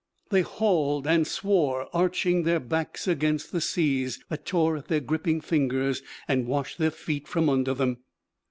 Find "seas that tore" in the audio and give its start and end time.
3.61-4.75